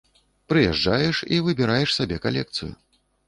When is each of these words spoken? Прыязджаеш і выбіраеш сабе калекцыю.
Прыязджаеш 0.51 1.17
і 1.37 1.39
выбіраеш 1.47 1.89
сабе 1.99 2.17
калекцыю. 2.27 2.73